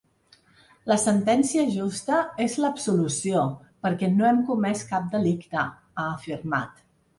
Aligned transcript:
La 0.91 0.95
sentència 1.01 1.65
justa 1.73 2.21
és 2.45 2.55
l’absolució 2.63 3.45
perquè 3.87 4.11
no 4.15 4.27
hem 4.33 4.43
comès 4.49 4.85
cap 4.95 5.15
delicte, 5.15 5.69
ha 6.01 6.11
afirmat. 6.17 6.85